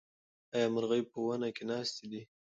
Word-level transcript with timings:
ایا 0.53 0.67
مرغۍ 0.75 1.01
په 1.11 1.17
ونې 1.25 1.49
کې 1.55 1.63
ناستې 1.69 2.05
دي؟ 2.11 2.21